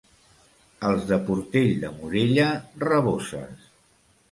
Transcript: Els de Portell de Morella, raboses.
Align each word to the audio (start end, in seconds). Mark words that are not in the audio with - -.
Els 0.89 1.05
de 1.11 1.19
Portell 1.27 1.77
de 1.85 1.93
Morella, 1.99 2.49
raboses. 2.87 3.71